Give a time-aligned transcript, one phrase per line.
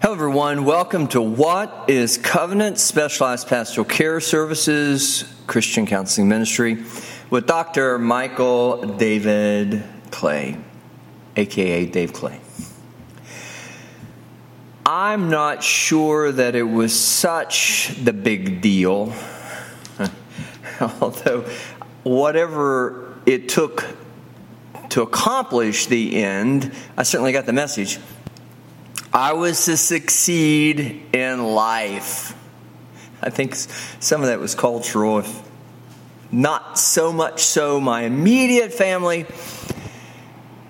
[0.00, 0.64] Hello, everyone.
[0.64, 6.84] Welcome to What is Covenant Specialized Pastoral Care Services Christian Counseling Ministry
[7.30, 7.98] with Dr.
[7.98, 9.82] Michael David
[10.12, 10.56] Clay,
[11.34, 12.38] aka Dave Clay.
[14.86, 19.12] I'm not sure that it was such the big deal,
[21.00, 21.44] although,
[22.04, 23.84] whatever it took
[24.90, 27.98] to accomplish the end, I certainly got the message.
[29.18, 32.36] I was to succeed in life.
[33.20, 35.42] I think some of that was cultural, if
[36.30, 39.26] not so much so my immediate family,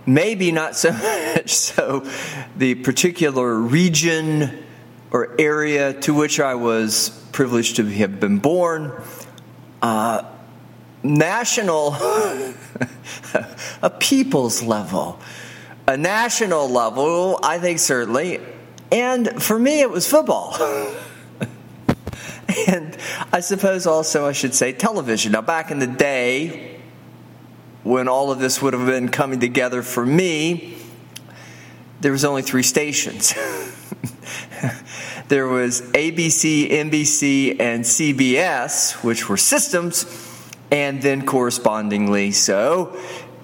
[0.06, 0.92] maybe not so
[1.36, 2.08] much so
[2.56, 4.64] the particular region
[5.10, 8.98] or area to which I was privileged to have been born.
[9.82, 10.24] Uh,
[11.02, 11.92] national,
[13.82, 15.20] a people's level
[15.88, 18.40] a national level, I think certainly.
[18.92, 20.54] And for me, it was football.
[22.68, 22.96] and
[23.32, 25.32] I suppose also I should say television.
[25.32, 26.78] Now, back in the day,
[27.84, 30.76] when all of this would have been coming together for me,
[32.02, 33.32] there was only three stations.
[35.28, 40.04] there was ABC, NBC, and CBS, which were systems,
[40.70, 42.94] and then correspondingly so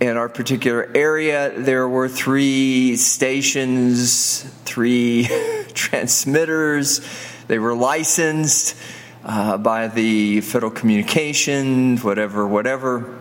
[0.01, 5.29] in our particular area, there were three stations, three
[5.75, 7.01] transmitters.
[7.47, 8.77] They were licensed
[9.25, 13.19] uh, by the Federal Communications, whatever, whatever,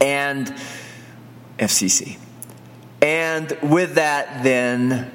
[0.00, 0.54] and
[1.58, 2.18] FCC.
[3.02, 5.10] And with that, then,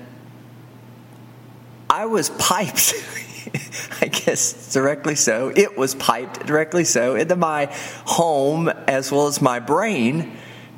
[1.90, 2.94] I was piped.
[4.02, 5.52] I guess directly so.
[5.56, 7.68] It was piped directly so into my
[8.06, 10.36] home as well as my brain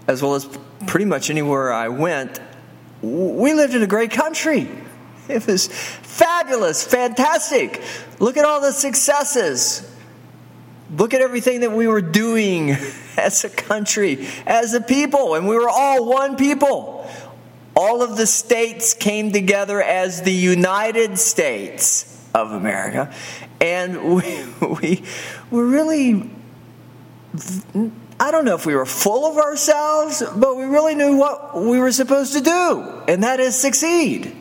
[0.08, 0.48] as well as
[0.88, 2.40] pretty much anywhere I went,
[3.02, 4.70] we lived in a great country.
[5.28, 7.82] It was fabulous, fantastic.
[8.20, 9.90] Look at all the successes.
[10.96, 12.72] Look at everything that we were doing
[13.18, 17.10] as a country, as a people, and we were all one people.
[17.76, 23.14] All of the states came together as the United States of America,
[23.60, 24.46] and we,
[24.80, 25.04] we
[25.52, 26.32] were really
[28.20, 31.80] I don't know if we were full of ourselves, but we really knew what we
[31.80, 34.36] were supposed to do, and that is succeed.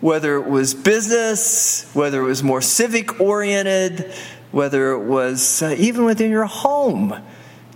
[0.00, 4.12] Whether it was business, whether it was more civic oriented,
[4.52, 7.14] whether it was uh, even within your home,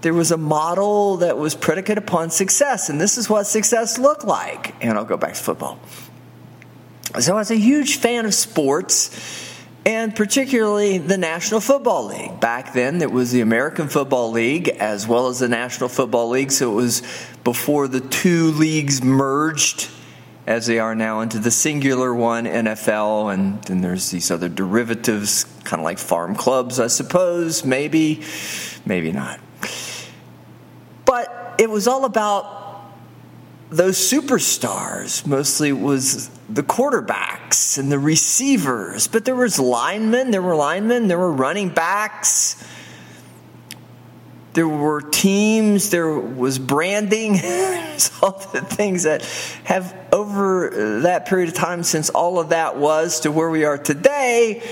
[0.00, 4.24] there was a model that was predicated upon success, and this is what success looked
[4.24, 4.74] like.
[4.82, 5.78] And I'll go back to football.
[7.20, 9.10] So I was a huge fan of sports
[9.84, 12.40] and particularly the National Football League.
[12.40, 16.52] Back then, it was the American Football League as well as the National Football League,
[16.52, 17.02] so it was
[17.44, 19.90] before the two leagues merged
[20.46, 25.44] as they are now into the singular one, NFL, and then there's these other derivatives,
[25.64, 28.22] kind of like farm clubs, I suppose, maybe,
[28.84, 29.40] maybe not.
[31.04, 32.61] But it was all about
[33.72, 40.54] those superstars mostly was the quarterbacks and the receivers, but there was linemen, there were
[40.54, 42.62] linemen, there were running backs,
[44.52, 47.32] there were teams, there was branding,
[48.22, 49.22] all the things that
[49.64, 53.78] have over that period of time since all of that was to where we are
[53.78, 54.62] today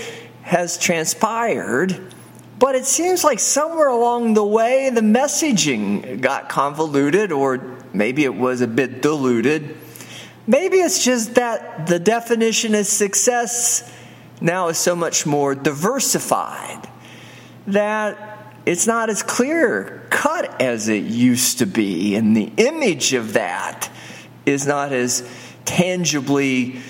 [0.42, 2.14] has transpired.
[2.60, 8.34] But it seems like somewhere along the way the messaging got convoluted or Maybe it
[8.34, 9.76] was a bit diluted.
[10.46, 13.90] Maybe it's just that the definition of success
[14.40, 16.88] now is so much more diversified
[17.66, 23.34] that it's not as clear cut as it used to be, and the image of
[23.34, 23.90] that
[24.46, 25.28] is not as
[25.64, 26.80] tangibly,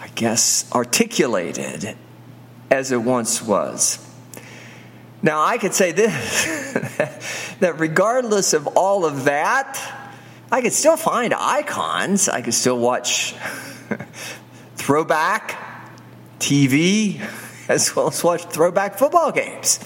[0.00, 1.96] I guess, articulated
[2.70, 4.05] as it once was.
[5.22, 9.80] Now, I could say this that regardless of all of that,
[10.50, 12.28] I could still find icons.
[12.28, 13.34] I could still watch
[14.76, 15.58] throwback
[16.38, 17.20] TV
[17.68, 19.80] as well as watch throwback football games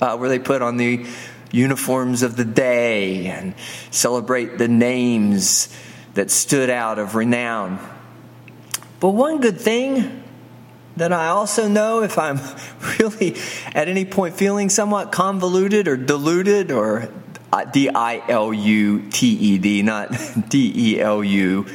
[0.00, 1.06] uh, where they put on the
[1.52, 3.54] uniforms of the day and
[3.90, 5.76] celebrate the names
[6.14, 7.78] that stood out of renown.
[9.00, 10.19] But one good thing
[10.96, 12.40] that I also know if I'm
[12.98, 17.10] really at any point feeling somewhat convoluted or diluted or
[17.72, 20.10] D I L U T E D, not
[20.48, 21.66] D E L U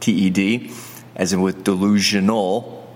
[0.00, 0.72] T E D,
[1.14, 2.86] as in with delusional,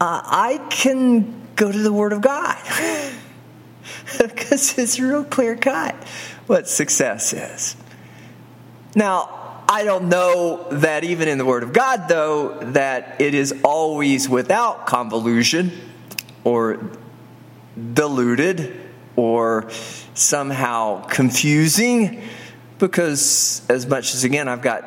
[0.00, 2.56] uh, I can go to the Word of God
[4.18, 5.94] because it's real clear cut
[6.46, 7.76] what success is.
[8.94, 9.41] Now,
[9.72, 14.28] I don't know that even in the Word of God, though, that it is always
[14.28, 15.72] without convolution
[16.44, 16.90] or
[17.94, 18.78] diluted
[19.16, 19.70] or
[20.12, 22.22] somehow confusing
[22.78, 24.84] because as much as again I've got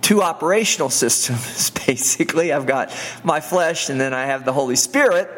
[0.00, 2.52] two operational systems basically.
[2.52, 5.28] I've got my flesh and then I have the Holy Spirit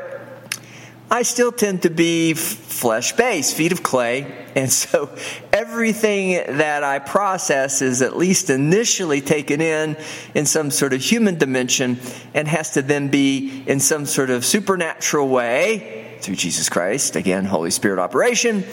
[1.10, 4.42] I still tend to be flesh based, feet of clay.
[4.56, 5.14] And so
[5.52, 9.98] everything that I process is at least initially taken in
[10.34, 12.00] in some sort of human dimension
[12.32, 17.44] and has to then be in some sort of supernatural way through Jesus Christ, again,
[17.44, 18.64] Holy Spirit operation,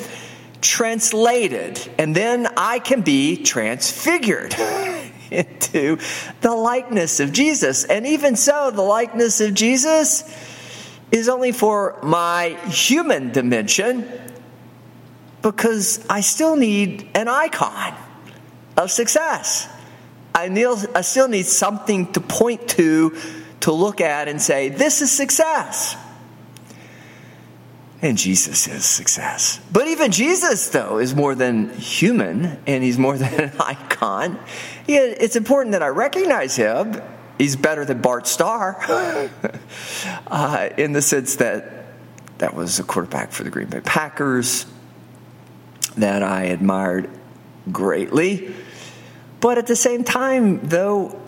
[0.62, 1.86] translated.
[1.98, 4.56] And then I can be transfigured.
[5.32, 5.98] into
[6.42, 7.84] the likeness of Jesus.
[7.84, 10.24] And even so, the likeness of Jesus
[11.14, 14.10] is only for my human dimension
[15.44, 17.96] because I still need an icon
[18.76, 19.70] of success.
[20.34, 23.16] I, still need something to point to,
[23.60, 25.96] to look at and say, this is success.
[28.02, 29.60] And Jesus is success.
[29.72, 34.40] But even Jesus, though, is more than human and he's more than an icon.
[34.88, 37.00] It's important that I recognize him
[37.44, 38.78] he's better than Bart Starr
[40.28, 41.88] uh, in the sense that
[42.38, 44.66] that was a quarterback for the Green Bay Packers
[45.98, 47.10] that I admired
[47.70, 48.54] greatly.
[49.42, 51.20] But at the same time, though,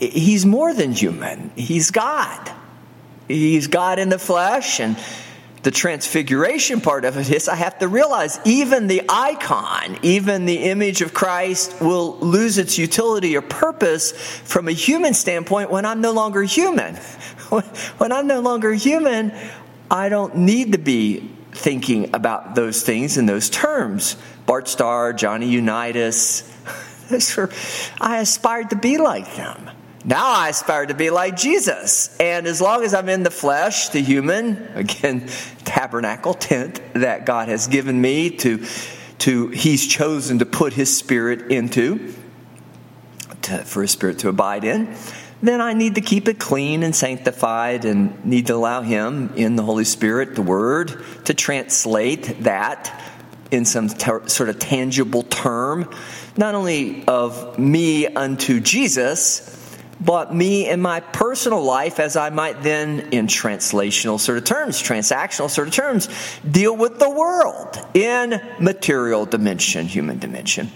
[0.00, 1.52] he's more than human.
[1.54, 2.52] He's God.
[3.28, 4.98] He's God in the flesh, and
[5.62, 10.56] the transfiguration part of it is I have to realize even the icon, even the
[10.56, 16.00] image of Christ will lose its utility or purpose from a human standpoint when I'm
[16.00, 16.96] no longer human.
[17.98, 19.32] When I'm no longer human,
[19.90, 24.16] I don't need to be thinking about those things in those terms.
[24.46, 26.48] Bart Starr, Johnny Unitas,
[28.00, 29.68] I aspired to be like them.
[30.04, 32.16] Now I aspire to be like Jesus.
[32.18, 35.28] And as long as I'm in the flesh, the human, again,
[35.64, 38.64] tabernacle, tent that God has given me to,
[39.18, 42.14] to He's chosen to put His Spirit into,
[43.42, 44.94] to, for His Spirit to abide in,
[45.42, 49.56] then I need to keep it clean and sanctified and need to allow Him in
[49.56, 53.02] the Holy Spirit, the Word, to translate that
[53.50, 55.90] in some ter- sort of tangible term,
[56.36, 59.59] not only of me unto Jesus
[60.00, 64.82] but me in my personal life, as I might then, in translational sort of terms,
[64.82, 66.08] transactional sort of terms,
[66.48, 70.70] deal with the world in material dimension, human dimension.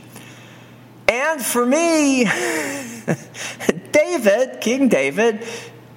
[1.08, 2.24] And for me,
[3.92, 5.46] David, King David,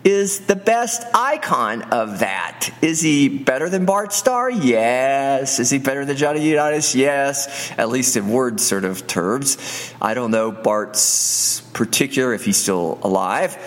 [0.08, 2.70] is the best icon of that.
[2.82, 4.50] Is he better than Bart Starr?
[4.50, 5.60] Yes.
[5.60, 6.96] Is he better than Johnny Unitas?
[6.96, 7.74] Yes.
[7.78, 9.58] At least in word sort of terms.
[10.02, 13.58] I don't know Bart's particular, if he's still alive,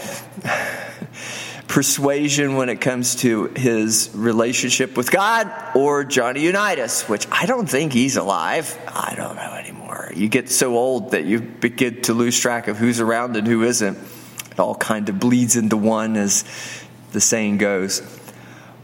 [1.68, 7.68] persuasion when it comes to his relationship with God, or Johnny Unitas, which I don't
[7.68, 8.78] think he's alive.
[8.88, 10.10] I don't know anymore.
[10.16, 13.62] You get so old that you begin to lose track of who's around and who
[13.62, 13.98] isn't
[14.58, 16.44] all kind of bleeds into one, as
[17.12, 18.02] the saying goes.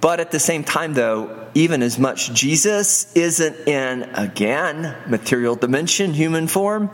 [0.01, 6.13] But at the same time, though, even as much Jesus isn't in, again, material dimension,
[6.13, 6.91] human form,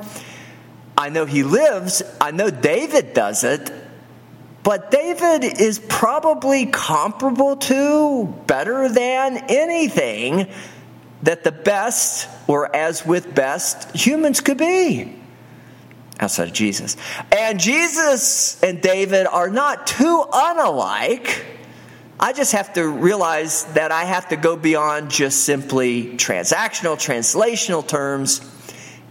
[0.96, 2.02] I know he lives.
[2.20, 3.72] I know David does it.
[4.62, 10.46] But David is probably comparable to, better than anything
[11.24, 15.21] that the best, or as with best, humans could be
[16.22, 16.96] outside of Jesus.
[17.30, 21.42] And Jesus and David are not too unalike.
[22.18, 27.86] I just have to realize that I have to go beyond just simply transactional, translational
[27.86, 28.40] terms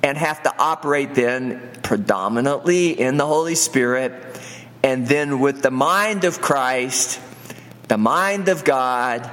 [0.01, 4.13] and have to operate then predominantly in the Holy Spirit
[4.83, 7.19] and then with the mind of Christ,
[7.87, 9.29] the mind of God,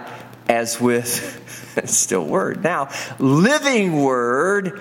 [0.49, 4.81] as with still word now, living word,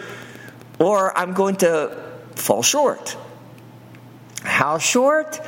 [0.79, 2.06] or I'm going to
[2.37, 3.17] fall short.
[4.43, 5.39] How short?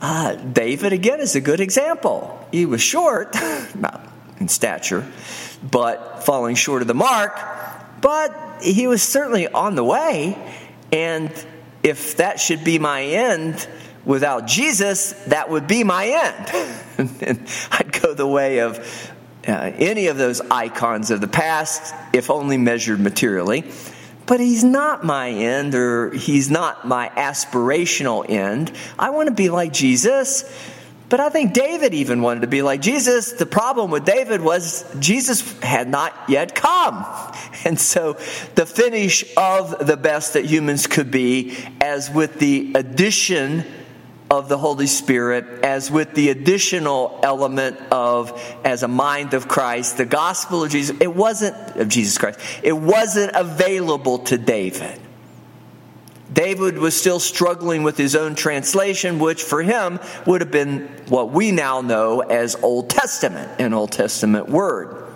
[0.00, 2.46] Uh, David, again, is a good example.
[2.50, 3.34] He was short,
[3.74, 4.06] not
[4.38, 5.06] in stature,
[5.62, 7.38] but falling short of the mark,
[8.00, 10.36] but he was certainly on the way.
[10.90, 11.30] And
[11.82, 13.68] if that should be my end
[14.04, 17.16] without Jesus, that would be my end.
[17.20, 18.78] and I'd go the way of
[19.46, 23.64] uh, any of those icons of the past, if only measured materially
[24.30, 28.70] but he's not my end or he's not my aspirational end.
[28.96, 30.44] I want to be like Jesus,
[31.08, 33.32] But I think David even wanted to be like Jesus.
[33.32, 37.04] The problem with David was Jesus had not yet come.
[37.64, 38.14] And so
[38.54, 43.64] the finish of the best that humans could be, as with the addition
[44.30, 49.96] of the Holy Spirit, as with the additional element of as a mind of Christ,
[49.96, 55.00] the gospel of Jesus, it wasn't of Jesus Christ, it wasn't available to David.
[56.32, 61.32] David was still struggling with his own translation, which for him would have been what
[61.32, 65.09] we now know as Old Testament, an Old Testament word.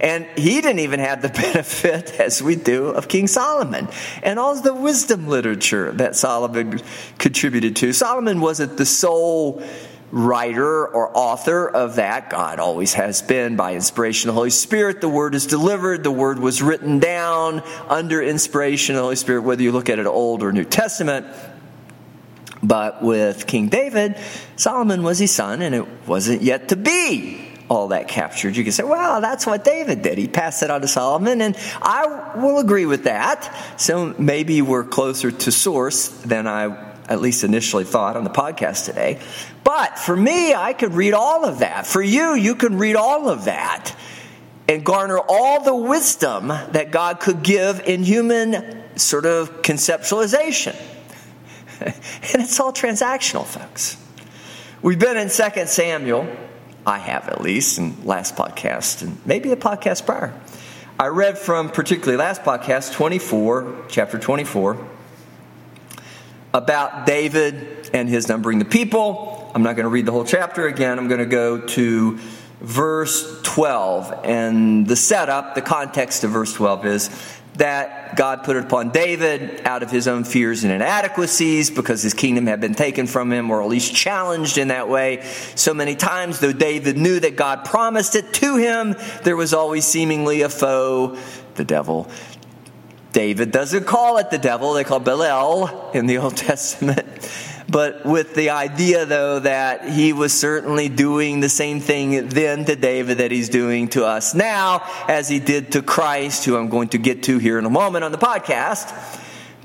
[0.00, 3.88] And he didn't even have the benefit, as we do, of King Solomon
[4.22, 6.80] and all the wisdom literature that Solomon
[7.18, 7.92] contributed to.
[7.92, 9.62] Solomon wasn't the sole
[10.10, 12.30] writer or author of that.
[12.30, 15.00] God always has been by inspiration of the Holy Spirit.
[15.00, 16.02] The word is delivered.
[16.02, 19.98] The word was written down under inspiration of the Holy Spirit, whether you look at
[19.98, 21.26] it Old or New Testament.
[22.62, 24.18] But with King David,
[24.56, 28.56] Solomon was his son, and it wasn't yet to be all that captured.
[28.56, 30.18] You can say, well, that's what David did.
[30.18, 33.80] He passed it on to Solomon, and I will agree with that.
[33.80, 38.86] So maybe we're closer to source than I at least initially thought on the podcast
[38.86, 39.20] today.
[39.62, 41.86] But for me, I could read all of that.
[41.86, 43.96] For you, you can read all of that
[44.68, 50.74] and garner all the wisdom that God could give in human sort of conceptualization.
[51.80, 51.94] and
[52.42, 53.96] it's all transactional, folks.
[54.82, 56.28] We've been in 2 Samuel.
[56.86, 60.32] I have at least, in last podcast, and maybe a podcast prior.
[60.98, 64.86] I read from particularly last podcast, 24, chapter 24
[66.52, 69.50] about David and his numbering the people.
[69.54, 70.98] I'm not going to read the whole chapter again.
[70.98, 72.18] I'm going to go to
[72.60, 74.20] verse 12.
[74.24, 79.62] And the setup, the context of verse 12 is that God put it upon David
[79.64, 83.50] out of his own fears and inadequacies because his kingdom had been taken from him
[83.50, 85.22] or at least challenged in that way
[85.54, 86.40] so many times.
[86.40, 91.18] Though David knew that God promised it to him, there was always seemingly a foe,
[91.56, 92.08] the devil,
[93.12, 97.06] David doesn't call it the devil, they call Belial in the Old Testament.
[97.70, 102.74] But with the idea, though, that he was certainly doing the same thing then to
[102.74, 106.88] David that he's doing to us now, as he did to Christ, who I'm going
[106.88, 108.92] to get to here in a moment on the podcast.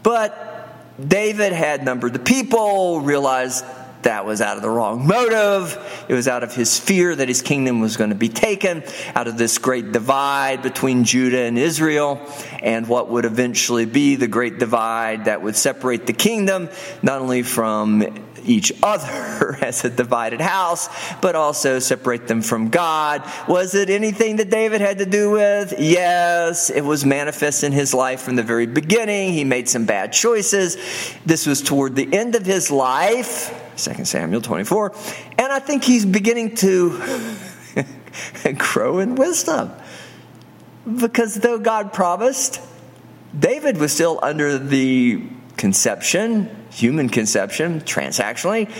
[0.03, 0.45] But
[1.03, 3.65] David had numbered the people, realized
[4.05, 5.77] that was out of the wrong motive.
[6.07, 8.83] It was out of his fear that his kingdom was going to be taken,
[9.13, 12.19] out of this great divide between Judah and Israel,
[12.63, 16.69] and what would eventually be the great divide that would separate the kingdom,
[17.03, 20.89] not only from each other as a divided house,
[21.21, 23.23] but also separate them from God.
[23.47, 25.73] Was it anything that David had to do with?
[25.79, 29.33] Yes, it was manifest in his life from the very beginning.
[29.33, 30.77] He made some bad choices.
[31.25, 34.93] This was toward the end of his life 2 Samuel 24.
[35.37, 37.01] And I think he's beginning to
[38.57, 39.71] grow in wisdom.
[40.99, 42.61] Because though God promised,
[43.37, 48.71] David was still under the conception, human conception, transactionally.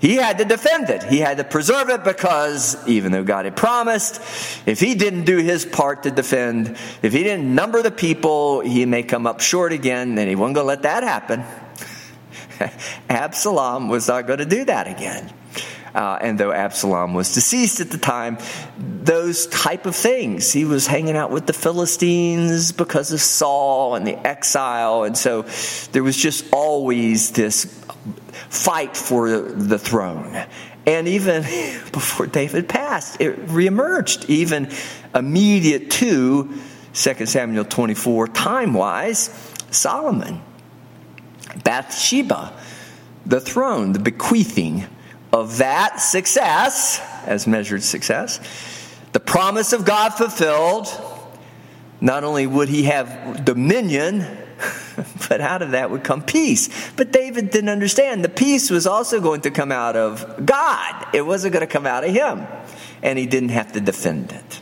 [0.00, 1.02] He had to defend it.
[1.02, 4.20] He had to preserve it because even though God had promised,
[4.66, 8.86] if he didn't do his part to defend, if he didn't number the people, he
[8.86, 11.44] may come up short again, and he wasn't going to let that happen.
[13.10, 15.30] Absalom was not going to do that again.
[15.94, 18.38] Uh, and though Absalom was deceased at the time,
[18.78, 20.52] those type of things.
[20.52, 25.42] He was hanging out with the Philistines because of Saul and the exile, and so
[25.92, 27.64] there was just always this
[28.48, 30.46] fight for the throne.
[30.86, 31.42] And even
[31.92, 34.70] before David passed, it reemerged, even
[35.14, 36.52] immediate to
[36.94, 39.30] 2 Samuel 24, time wise,
[39.70, 40.42] Solomon.
[41.64, 42.52] Bathsheba,
[43.26, 44.86] the throne, the bequeathing
[45.32, 48.40] of that success, as measured success,
[49.12, 50.88] the promise of God fulfilled.
[52.00, 54.24] Not only would he have dominion,
[55.28, 56.90] but out of that would come peace.
[56.92, 58.24] But David didn't understand.
[58.24, 61.86] The peace was also going to come out of God, it wasn't going to come
[61.86, 62.46] out of him.
[63.02, 64.60] And he didn't have to defend it.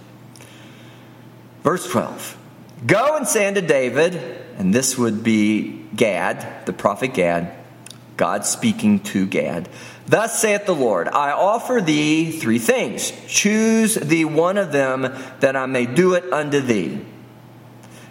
[1.62, 2.36] Verse 12
[2.86, 4.14] Go and say unto David,
[4.56, 7.52] and this would be Gad, the prophet Gad,
[8.16, 9.68] God speaking to Gad.
[10.08, 13.12] Thus saith the Lord, I offer thee three things.
[13.26, 17.04] Choose thee one of them, that I may do it unto thee.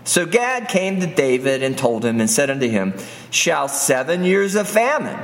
[0.04, 2.94] So Gad came to David and told him, and said unto him,
[3.32, 5.20] Shall seven years of famine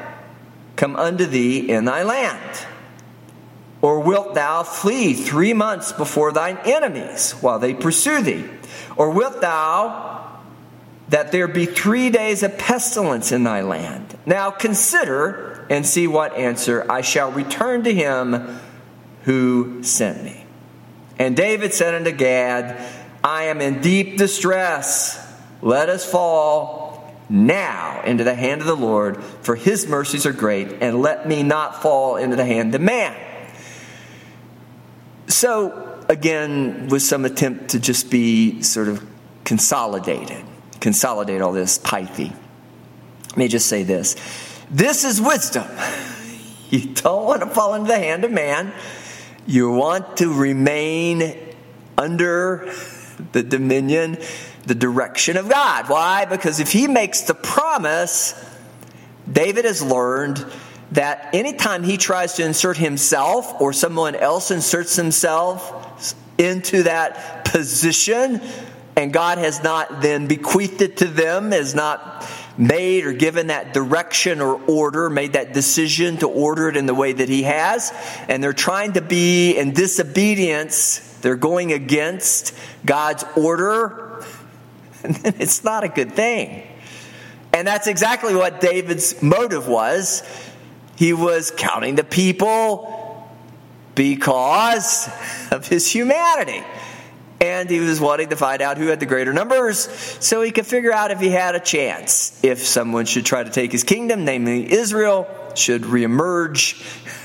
[0.75, 2.65] come unto thee in thy land?
[3.81, 8.45] Or wilt thou flee three months before thine enemies while they pursue thee?
[8.97, 10.32] Or wilt thou
[11.13, 14.17] that there be three days of pestilence in thy land.
[14.25, 18.59] Now consider and see what answer I shall return to him
[19.21, 20.43] who sent me.
[21.19, 22.83] And David said unto Gad,
[23.23, 25.23] I am in deep distress.
[25.61, 30.81] Let us fall now into the hand of the Lord, for his mercies are great,
[30.81, 33.15] and let me not fall into the hand of man.
[35.27, 39.05] So, again, with some attempt to just be sort of
[39.43, 40.43] consolidated,
[40.83, 42.33] consolidate all this pithy.
[43.29, 44.15] Let me just say this
[44.69, 45.67] this is wisdom.
[46.69, 48.73] You don't want to fall into the hand of man.
[49.45, 51.37] You want to remain
[51.99, 52.73] under
[53.31, 54.17] the dominion,
[54.65, 55.87] the direction of God.
[55.87, 56.25] Why?
[56.25, 58.33] Because if he makes the promise,
[59.31, 60.43] David has learned
[60.93, 68.41] that anytime he tries to insert himself or someone else inserts himself into that position,
[68.95, 73.73] and God has not then bequeathed it to them, has not made or given that
[73.73, 77.91] direction or order, made that decision to order it in the way that He has,
[78.27, 84.23] and they're trying to be in disobedience, they're going against God's order,
[85.03, 86.67] and it's not a good thing.
[87.51, 90.23] And that's exactly what David's motive was.
[90.95, 93.29] He was counting the people
[93.95, 95.09] because
[95.51, 96.63] of his humanity
[97.43, 99.79] and he was wanting to find out who had the greater numbers
[100.23, 102.39] so he could figure out if he had a chance.
[102.41, 106.81] If someone should try to take his kingdom, namely Israel, should reemerge.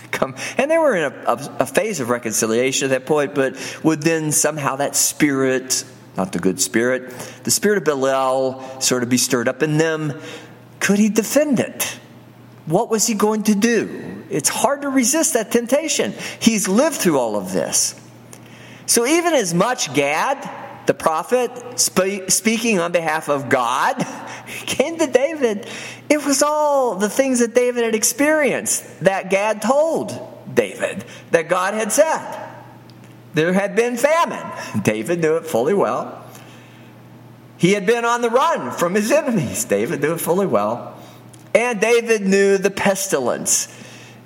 [0.10, 3.56] Come, and they were in a, a, a phase of reconciliation at that point, but
[3.84, 5.84] would then somehow that spirit,
[6.16, 7.10] not the good spirit,
[7.44, 10.18] the spirit of Belial sort of be stirred up in them?
[10.80, 12.00] Could he defend it?
[12.66, 14.24] What was he going to do?
[14.30, 16.12] It's hard to resist that temptation.
[16.40, 17.94] He's lived through all of this.
[18.88, 24.02] So even as much Gad, the prophet, spe- speaking on behalf of God,
[24.66, 25.68] came to David,
[26.08, 30.10] it was all the things that David had experienced that Gad told
[30.52, 32.46] David that God had said.
[33.34, 34.82] There had been famine.
[34.82, 36.24] David knew it fully well.
[37.58, 39.66] He had been on the run from his enemies.
[39.66, 40.98] David knew it fully well.
[41.54, 43.68] And David knew the pestilence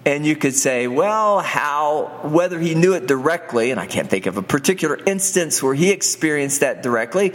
[0.05, 4.27] and you could say, well, how, whether he knew it directly, and I can't think
[4.27, 7.33] of a particular instance where he experienced that directly,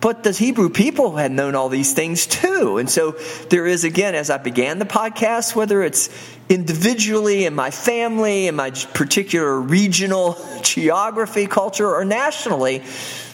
[0.00, 2.78] but the Hebrew people had known all these things too.
[2.78, 3.16] And so
[3.50, 6.08] there is, again, as I began the podcast, whether it's
[6.48, 12.82] individually in my family, in my particular regional geography, culture, or nationally,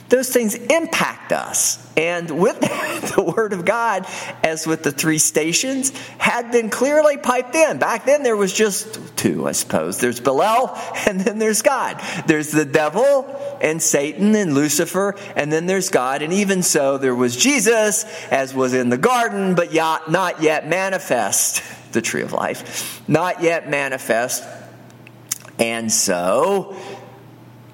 [0.08, 1.82] those things impact us.
[1.96, 4.06] And with that, the Word of God,
[4.44, 7.78] as with the three stations, had been clearly piped in.
[7.78, 9.98] Back then, there was just two, I suppose.
[9.98, 10.70] There's Belial,
[11.06, 12.00] and then there's God.
[12.26, 16.22] There's the devil, and Satan, and Lucifer, and then there's God.
[16.22, 21.62] And even so, there was Jesus, as was in the garden, but not yet manifest,
[21.92, 23.02] the tree of life.
[23.08, 24.44] Not yet manifest.
[25.58, 26.76] And so,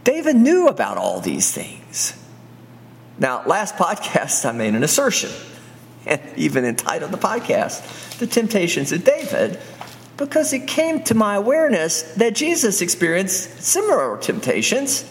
[0.05, 2.14] David knew about all these things.
[3.23, 5.31] Now, last podcast, I made an assertion,
[6.07, 9.61] and even entitled the podcast, The Temptations of David,
[10.17, 15.09] because it came to my awareness that Jesus experienced similar temptations.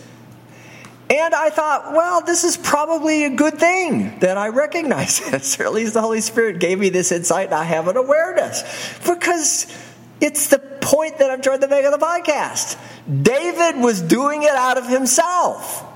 [1.09, 5.63] And I thought, well, this is probably a good thing that I recognize this, or
[5.63, 8.99] at least the Holy Spirit gave me this insight and I have an awareness.
[9.07, 9.73] Because
[10.19, 12.77] it's the point that I'm trying to make of the podcast.
[13.23, 15.87] David was doing it out of himself.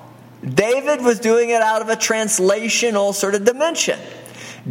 [0.48, 4.00] David was doing it out of a translational sort of dimension.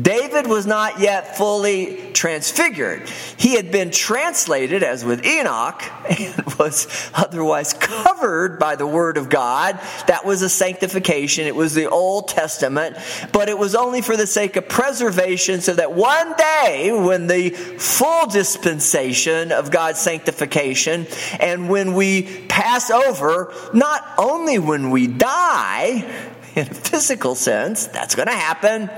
[0.00, 3.08] David was not yet fully transfigured.
[3.36, 9.28] He had been translated, as with Enoch, and was otherwise covered by the Word of
[9.28, 9.78] God.
[10.08, 11.46] That was a sanctification.
[11.46, 12.96] It was the Old Testament,
[13.32, 17.50] but it was only for the sake of preservation, so that one day, when the
[17.50, 21.06] full dispensation of God's sanctification,
[21.38, 28.14] and when we pass over, not only when we die, in a physical sense, that's
[28.14, 28.88] going to happen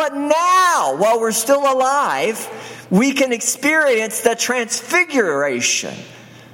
[0.00, 5.94] but now, while we're still alive, we can experience the transfiguration,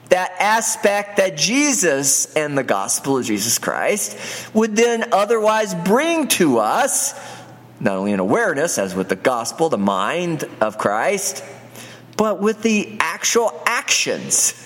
[0.08, 6.58] that aspect that Jesus and the gospel of Jesus Christ would then otherwise bring to
[6.58, 7.14] us,
[7.78, 11.44] not only an awareness, as with the gospel, the mind of Christ,
[12.16, 14.60] but with the actual actions.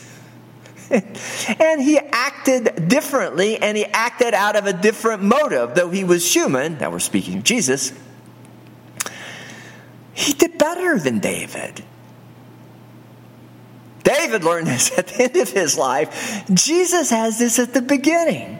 [0.90, 6.34] and he acted differently and he acted out of a different motive, though he was
[6.34, 6.78] human.
[6.78, 7.92] Now we're speaking of Jesus
[10.20, 11.83] he did better than David.
[14.02, 16.44] David learned this at the end of his life.
[16.52, 18.59] Jesus has this at the beginning.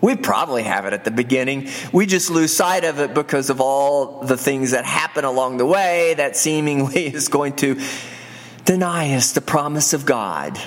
[0.00, 1.68] We probably have it at the beginning.
[1.92, 5.66] We just lose sight of it because of all the things that happen along the
[5.66, 7.80] way that seemingly is going to
[8.64, 10.58] deny us the promise of God.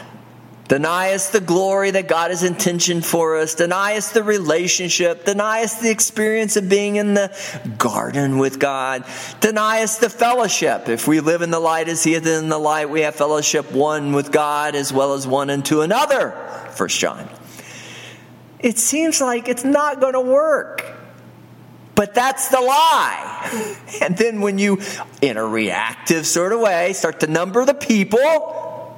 [0.67, 3.55] Deny us the glory that God has intentioned for us.
[3.55, 5.23] Deny us the relationship.
[5.23, 7.35] Deny us the experience of being in the
[7.77, 9.05] garden with God.
[9.39, 10.89] Deny us the fellowship.
[10.89, 13.71] If we live in the light as He is in the light, we have fellowship
[13.71, 16.31] one with God as well as one unto another.
[16.71, 17.29] First John
[18.59, 20.83] it seems like it's not going to work.
[21.95, 23.75] But that's the lie.
[24.01, 24.79] And then when you,
[25.21, 28.19] in a reactive sort of way, start to number the people,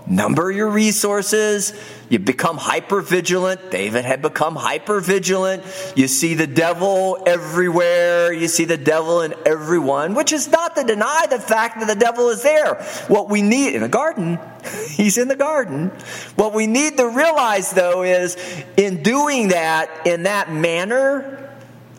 [0.09, 1.73] number your resources,
[2.09, 3.69] you become hyper vigilant.
[3.69, 5.63] David had become hyper vigilant.
[5.95, 8.33] You see the devil everywhere.
[8.33, 11.99] You see the devil in everyone, which is not to deny the fact that the
[11.99, 12.75] devil is there.
[13.07, 14.39] What we need in the garden,
[14.89, 15.89] he's in the garden.
[16.35, 18.35] What we need to realize though is
[18.75, 21.51] in doing that in that manner,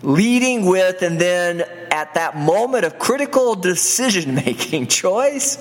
[0.03, 1.61] leading with and then
[1.93, 5.57] at that moment of critical decision making choice,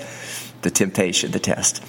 [0.62, 1.82] the temptation, the test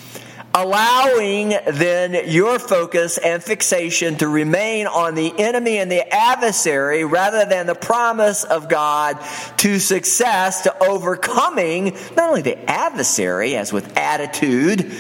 [0.54, 7.46] allowing then your focus and fixation to remain on the enemy and the adversary rather
[7.46, 9.18] than the promise of God
[9.58, 14.92] to success, to overcoming not only the adversary, as with attitude,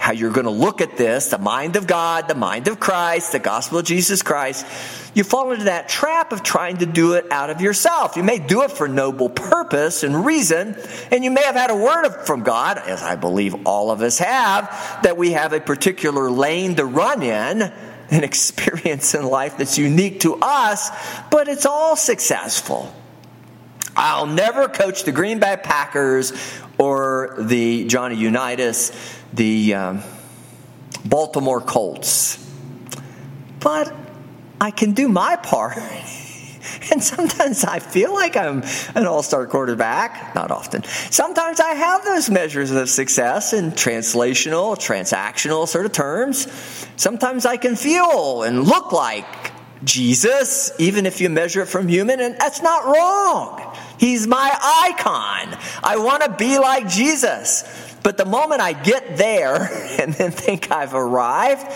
[0.00, 3.32] how you're going to look at this, the mind of God, the mind of Christ,
[3.32, 4.64] the gospel of Jesus Christ,
[5.14, 8.16] you fall into that trap of trying to do it out of yourself.
[8.16, 10.74] You may do it for noble purpose and reason,
[11.10, 14.18] and you may have had a word from God, as I believe all of us
[14.18, 14.70] have,
[15.02, 17.74] that we have a particular lane to run in, an
[18.24, 20.88] experience in life that's unique to us,
[21.30, 22.90] but it's all successful.
[23.94, 26.32] I'll never coach the Green Bay Packers
[26.78, 28.92] or the Johnny Unitas,
[29.32, 30.02] the um,
[31.04, 32.36] Baltimore Colts.
[33.60, 33.92] But
[34.60, 35.78] I can do my part.
[36.92, 38.62] And sometimes I feel like I'm
[38.94, 40.82] an all star quarterback, not often.
[40.82, 46.48] Sometimes I have those measures of success in translational, transactional sort of terms.
[46.96, 49.52] Sometimes I can feel and look like
[49.84, 53.76] Jesus, even if you measure it from human, and that's not wrong.
[53.98, 54.50] He's my
[54.90, 55.56] icon.
[55.82, 57.64] I want to be like Jesus.
[58.02, 59.56] But the moment I get there
[60.00, 61.66] and then think I've arrived,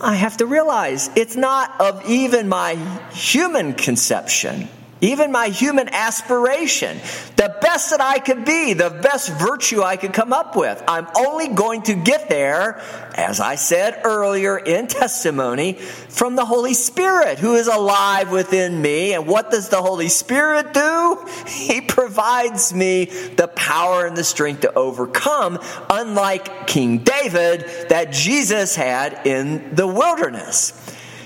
[0.00, 2.74] I have to realize it's not of even my
[3.12, 4.68] human conception,
[5.00, 6.98] even my human aspiration,
[7.36, 10.82] the best that I could be, the best virtue I could come up with.
[10.86, 12.80] I'm only going to get there,
[13.14, 19.14] as I said earlier in testimony, from the Holy Spirit who is alive within me.
[19.14, 21.26] And what does the Holy Spirit do?
[21.46, 25.58] He provides me the power and the strength to overcome,
[25.88, 30.72] unlike King David that Jesus had in the wilderness.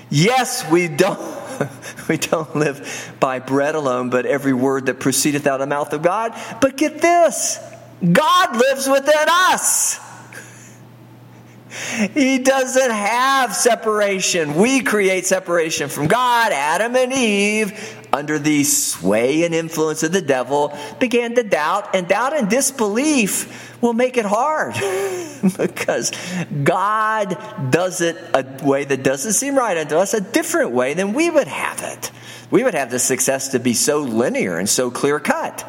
[0.09, 1.44] Yes, we don't
[2.09, 5.93] we don't live by bread alone, but every word that proceedeth out of the mouth
[5.93, 6.33] of God.
[6.61, 7.59] But get this
[7.99, 9.99] God lives within us.
[12.13, 14.55] He doesn't have separation.
[14.55, 16.53] We create separation from God.
[16.53, 22.07] Adam and Eve, under the sway and influence of the devil, began to doubt, and
[22.07, 24.73] doubt and disbelief will make it hard
[25.57, 26.11] because
[26.63, 27.37] God
[27.71, 31.29] does it a way that doesn't seem right unto us, a different way than we
[31.29, 32.11] would have it.
[32.51, 35.65] We would have the success to be so linear and so clear cut.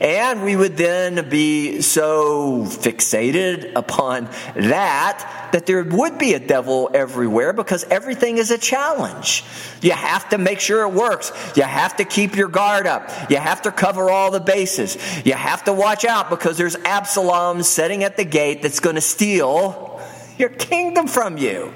[0.00, 6.90] And we would then be so fixated upon that that there would be a devil
[6.94, 9.44] everywhere because everything is a challenge.
[9.82, 11.32] You have to make sure it works.
[11.56, 13.30] You have to keep your guard up.
[13.30, 14.96] You have to cover all the bases.
[15.26, 19.00] You have to watch out because there's Absalom sitting at the gate that's going to
[19.00, 20.00] steal
[20.38, 21.74] your kingdom from you.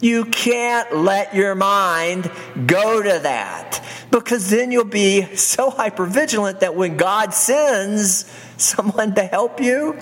[0.00, 2.30] You can't let your mind
[2.66, 8.24] go to that because then you'll be so hyper vigilant that when God sends
[8.56, 9.98] someone to help you,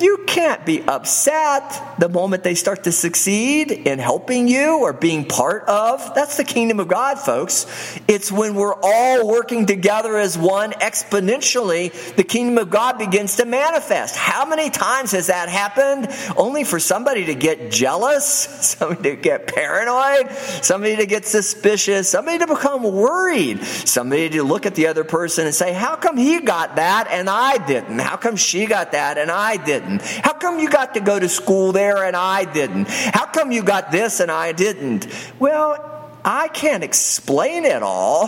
[0.00, 5.24] you can't be upset the moment they start to succeed in helping you or being
[5.24, 6.14] part of.
[6.14, 7.66] That's the kingdom of God, folks.
[8.08, 13.44] It's when we're all working together as one exponentially, the kingdom of God begins to
[13.44, 14.16] manifest.
[14.16, 16.08] How many times has that happened?
[16.36, 18.24] Only for somebody to get jealous,
[18.78, 24.66] somebody to get paranoid, somebody to get suspicious, somebody to become worried, somebody to look
[24.66, 28.00] at the other person and say, How come he got that and I didn't?
[28.00, 29.93] How come she got that and I didn't?
[29.98, 30.24] Didn't?
[30.24, 32.88] How come you got to go to school there and I didn't?
[32.88, 35.06] How come you got this and I didn't?
[35.38, 38.26] Well, I can't explain it all,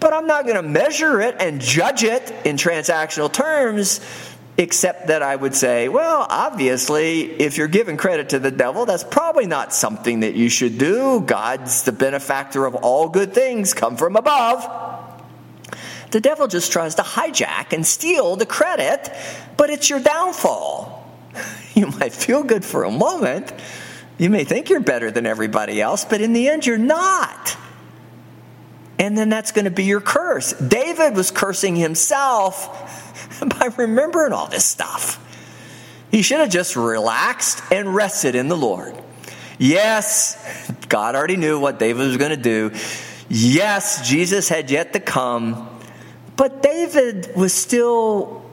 [0.00, 4.00] but I'm not going to measure it and judge it in transactional terms
[4.58, 9.02] Except that I would say, well, obviously, if you're giving credit to the devil, that's
[9.02, 11.22] probably not something that you should do.
[11.22, 14.62] God's the benefactor of all good things, come from above.
[16.12, 19.10] The devil just tries to hijack and steal the credit,
[19.56, 21.00] but it's your downfall.
[21.74, 23.50] You might feel good for a moment.
[24.18, 27.56] You may think you're better than everybody else, but in the end, you're not.
[28.98, 30.52] And then that's going to be your curse.
[30.52, 35.18] David was cursing himself by remembering all this stuff.
[36.10, 38.94] He should have just relaxed and rested in the Lord.
[39.58, 40.36] Yes,
[40.90, 42.70] God already knew what David was going to do.
[43.30, 45.70] Yes, Jesus had yet to come.
[46.36, 48.44] But David was still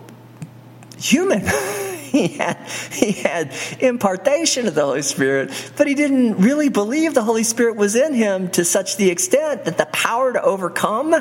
[0.98, 1.42] human.
[2.10, 2.58] he had
[2.92, 7.76] he had impartation of the Holy Spirit, but he didn't really believe the Holy Spirit
[7.76, 11.16] was in him to such the extent that the power to overcome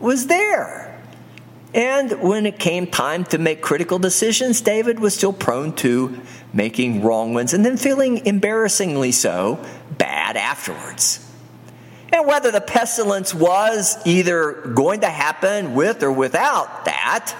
[0.00, 0.90] was there.
[1.74, 6.20] And when it came time to make critical decisions, David was still prone to
[6.52, 9.64] making wrong ones and then feeling embarrassingly so
[9.98, 11.23] bad afterwards.
[12.14, 17.34] And whether the pestilence was either going to happen with or without that,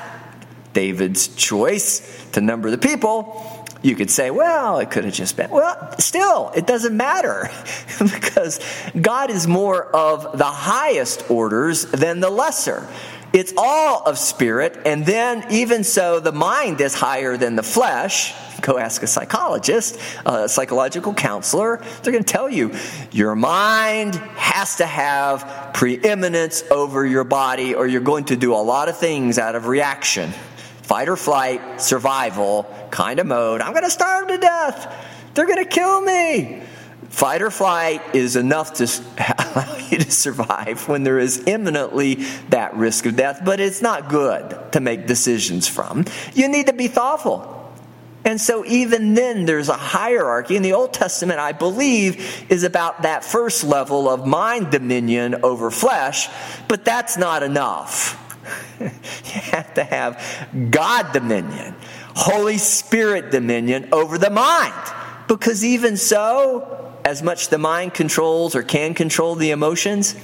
[0.72, 3.40] David's choice to number the people,
[3.82, 5.50] you could say, well, it could have just been.
[5.50, 7.50] Well, still, it doesn't matter
[8.00, 8.58] because
[9.00, 12.88] God is more of the highest orders than the lesser.
[13.32, 18.34] It's all of spirit, and then even so, the mind is higher than the flesh.
[18.60, 21.82] Go ask a psychologist, a psychological counselor.
[22.02, 22.74] They're going to tell you
[23.12, 28.62] your mind has to have preeminence over your body, or you're going to do a
[28.62, 30.32] lot of things out of reaction
[30.82, 33.62] fight or flight, survival kind of mode.
[33.62, 34.94] I'm going to starve to death.
[35.32, 36.62] They're going to kill me.
[37.08, 38.84] Fight or flight is enough to
[39.38, 42.16] allow you to survive when there is imminently
[42.50, 46.04] that risk of death, but it's not good to make decisions from.
[46.34, 47.63] You need to be thoughtful.
[48.24, 50.56] And so, even then, there's a hierarchy.
[50.56, 55.70] In the Old Testament, I believe, is about that first level of mind dominion over
[55.70, 56.28] flesh,
[56.66, 58.20] but that's not enough.
[58.80, 58.90] you
[59.50, 60.22] have to have
[60.70, 61.74] God dominion,
[62.14, 64.74] Holy Spirit dominion over the mind.
[65.28, 70.14] Because even so, as much the mind controls or can control the emotions,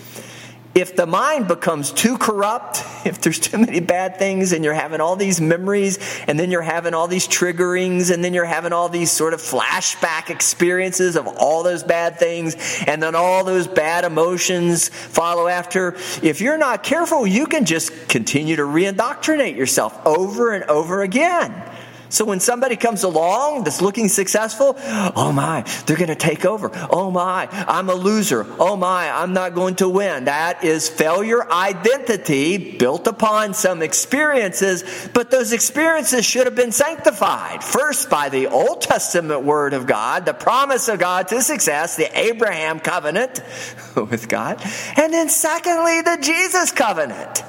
[0.75, 5.01] if the mind becomes too corrupt, if there's too many bad things and you're having
[5.01, 8.89] all these memories and then you're having all these triggerings and then you're having all
[8.89, 12.57] these sort of flashback experiences of all those bad things
[12.87, 18.09] and then all those bad emotions follow after, if you're not careful, you can just
[18.09, 21.70] continue to reindoctrinate yourself over and over again.
[22.11, 26.71] So when somebody comes along that's looking successful, oh my, they're going to take over.
[26.91, 28.45] Oh my, I'm a loser.
[28.59, 30.25] Oh my, I'm not going to win.
[30.25, 37.63] That is failure identity built upon some experiences, but those experiences should have been sanctified.
[37.63, 42.19] First by the Old Testament word of God, the promise of God to success, the
[42.19, 43.41] Abraham covenant
[43.95, 44.61] with God,
[44.97, 47.45] and then secondly, the Jesus covenant.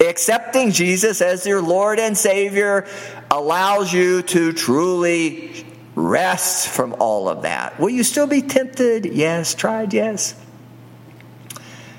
[0.00, 2.86] Accepting Jesus as your Lord and Savior
[3.30, 7.78] allows you to truly rest from all of that.
[7.80, 9.06] Will you still be tempted?
[9.06, 9.54] Yes.
[9.54, 9.92] Tried?
[9.92, 10.34] Yes.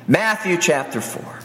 [0.08, 1.40] Matthew chapter 4.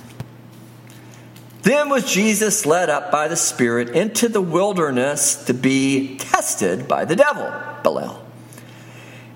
[1.62, 7.04] Then was Jesus led up by the Spirit into the wilderness to be tested by
[7.04, 8.24] the devil, Belial.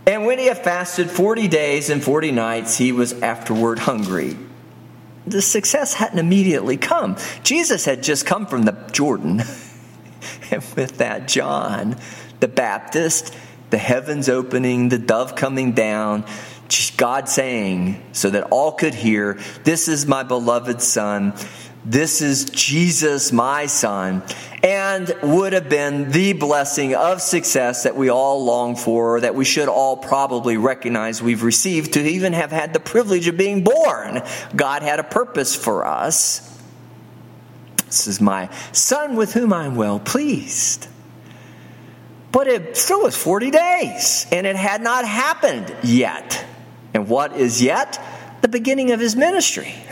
[0.07, 4.37] And when he had fasted 40 days and 40 nights, he was afterward hungry.
[5.31, 7.17] The success hadn't immediately come.
[7.43, 9.43] Jesus had just come from the Jordan.
[10.51, 11.97] And with that, John
[12.41, 13.35] the Baptist,
[13.71, 16.25] the heavens opening, the dove coming down,
[16.97, 21.35] God saying, so that all could hear, This is my beloved Son.
[21.89, 24.23] This is Jesus, my Son,
[24.63, 29.47] and would have been the blessing of success that we all long for, that we
[29.47, 34.21] should all probably recognize we've received to even have had the privilege of being born.
[34.55, 36.63] God had a purpose for us.
[37.87, 40.89] This is my son with whom I'm well pleased.
[42.33, 46.45] But it still was 40 days, and it had not happened yet.
[46.93, 47.99] And what is yet?
[48.43, 49.75] The beginning of his ministry.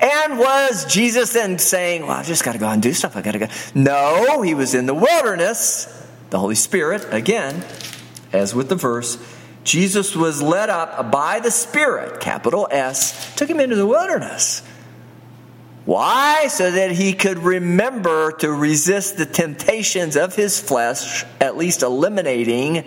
[0.00, 3.16] And was Jesus then saying, Well, I've just got to go out and do stuff.
[3.16, 3.48] I got to go.
[3.74, 5.96] No, he was in the wilderness.
[6.30, 7.64] The Holy Spirit, again,
[8.32, 9.18] as with the verse,
[9.64, 14.62] Jesus was led up by the Spirit, capital S, took him into the wilderness
[15.90, 16.46] why?
[16.46, 22.84] So that he could remember to resist the temptations of his flesh, at least eliminating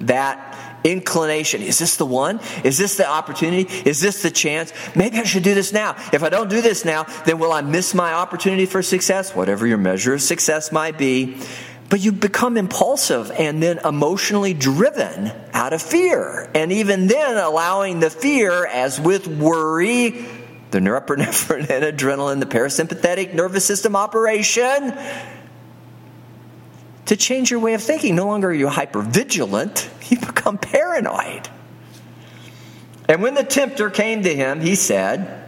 [0.00, 0.51] that
[0.84, 1.62] inclination.
[1.62, 2.40] Is this the one?
[2.64, 3.72] Is this the opportunity?
[3.88, 4.72] Is this the chance?
[4.94, 5.96] Maybe I should do this now.
[6.12, 9.34] If I don't do this now, then will I miss my opportunity for success?
[9.34, 11.36] Whatever your measure of success might be.
[11.88, 16.50] But you become impulsive and then emotionally driven out of fear.
[16.54, 20.24] And even then, allowing the fear, as with worry,
[20.70, 24.96] the norepinephrine and adrenaline, the parasympathetic nervous system operation,
[27.06, 28.14] to change your way of thinking.
[28.14, 31.48] No longer are you hyper vigilant, you become paranoid.
[33.08, 35.46] And when the tempter came to him, he said,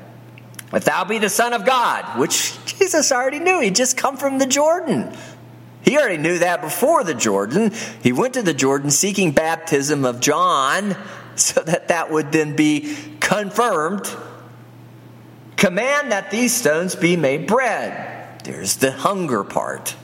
[0.73, 4.39] If thou be the Son of God, which Jesus already knew, he'd just come from
[4.39, 5.17] the Jordan.
[5.83, 7.73] He already knew that before the Jordan.
[8.03, 10.97] He went to the Jordan seeking baptism of John
[11.37, 14.09] so that that would then be confirmed.
[15.57, 18.43] Command that these stones be made bread.
[18.45, 19.95] There's the hunger part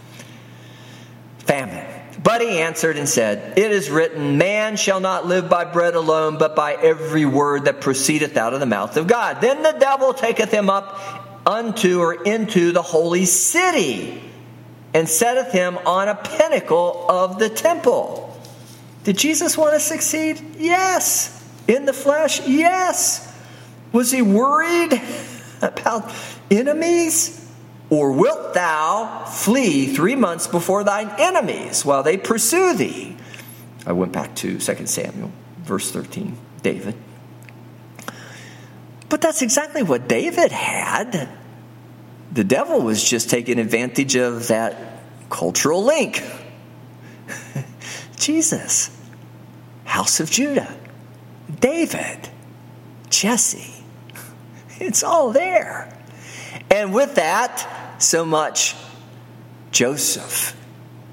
[1.50, 1.84] famine.
[2.22, 6.38] But he answered and said, It is written, Man shall not live by bread alone,
[6.38, 9.40] but by every word that proceedeth out of the mouth of God.
[9.40, 11.00] Then the devil taketh him up
[11.46, 14.22] unto or into the holy city,
[14.94, 18.26] and setteth him on a pinnacle of the temple.
[19.02, 20.40] Did Jesus want to succeed?
[20.58, 21.36] Yes.
[21.66, 22.46] In the flesh?
[22.46, 23.26] Yes.
[23.92, 25.00] Was he worried
[25.62, 26.12] about
[26.50, 27.39] enemies?
[27.90, 33.16] Or wilt thou flee three months before thine enemies while they pursue thee?
[33.85, 35.33] I went back to 2 Samuel,
[35.64, 36.94] verse 13, David.
[39.09, 41.29] But that's exactly what David had.
[42.33, 44.76] The devil was just taking advantage of that
[45.29, 46.22] cultural link.
[48.16, 48.96] Jesus,
[49.85, 50.72] house of Judah,
[51.59, 52.29] David,
[53.11, 53.74] Jesse.
[54.83, 55.94] It's all there.
[56.70, 58.74] And with that, so much
[59.70, 60.56] Joseph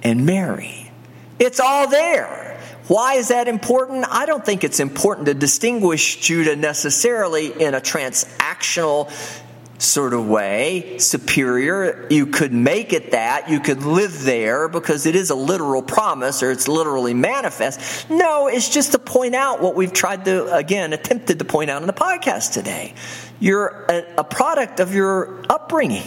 [0.04, 0.92] and Mary.
[1.40, 2.60] It's all there.
[2.88, 4.06] Why is that important?
[4.10, 9.12] I don't think it's important to distinguish Judah necessarily in a transactional
[9.80, 12.08] sort of way, superior.
[12.10, 13.50] You could make it that.
[13.50, 18.10] You could live there because it is a literal promise or it's literally manifest.
[18.10, 21.82] No, it's just to point out what we've tried to, again, attempted to point out
[21.82, 22.94] in the podcast today.
[23.40, 23.86] You're
[24.18, 26.04] a, product of your upbringing.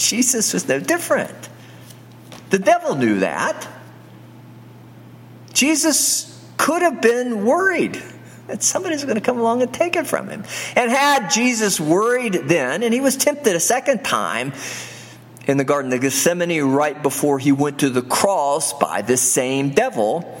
[0.00, 1.48] Jesus was no different.
[2.48, 3.68] The devil knew that.
[5.52, 8.02] Jesus could have been worried
[8.46, 10.44] that somebody's going to come along and take it from him.
[10.74, 14.52] And had Jesus worried then, and he was tempted a second time
[15.46, 19.70] in the Garden of Gethsemane right before he went to the cross by this same
[19.70, 20.40] devil.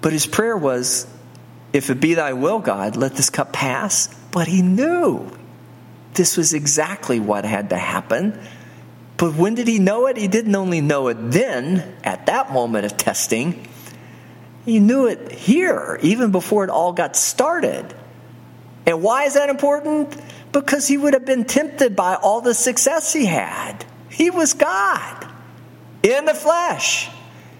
[0.00, 1.06] But his prayer was,
[1.72, 4.08] If it be thy will, God, let this cup pass.
[4.32, 5.30] But he knew
[6.16, 8.38] this was exactly what had to happen.
[9.16, 10.16] But when did he know it?
[10.16, 13.66] He didn't only know it then, at that moment of testing,
[14.64, 17.94] he knew it here, even before it all got started.
[18.84, 20.16] And why is that important?
[20.52, 23.84] Because he would have been tempted by all the success he had.
[24.08, 25.26] He was God
[26.02, 27.08] in the flesh.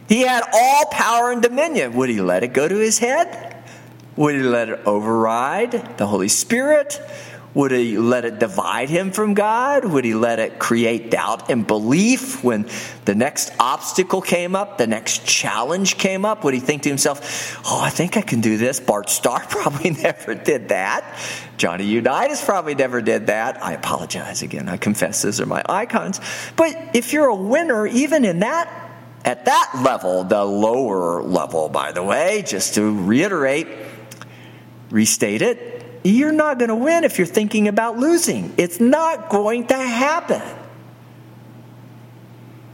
[0.08, 1.94] He had all power and dominion.
[1.94, 3.56] Would he let it go to his head?
[4.16, 7.00] Would he let it override the Holy Spirit?
[7.56, 9.86] Would he let it divide him from God?
[9.86, 12.68] Would he let it create doubt and belief when
[13.06, 16.44] the next obstacle came up, the next challenge came up?
[16.44, 18.78] Would he think to himself, Oh, I think I can do this?
[18.78, 21.18] Bart Starr probably never did that.
[21.56, 23.64] Johnny Unitas probably never did that.
[23.64, 24.68] I apologize again.
[24.68, 26.20] I confess those are my icons.
[26.56, 28.70] But if you're a winner, even in that
[29.24, 33.66] at that level, the lower level, by the way, just to reiterate,
[34.90, 35.75] restate it,
[36.10, 38.52] you're not going to win if you're thinking about losing.
[38.56, 40.42] It's not going to happen.